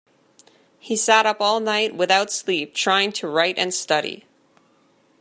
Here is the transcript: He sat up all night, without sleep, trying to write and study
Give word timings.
He 0.79 0.95
sat 0.95 1.27
up 1.27 1.39
all 1.41 1.59
night, 1.59 1.95
without 1.95 2.31
sleep, 2.31 2.73
trying 2.73 3.11
to 3.11 3.27
write 3.27 3.59
and 3.59 3.71
study 3.71 4.25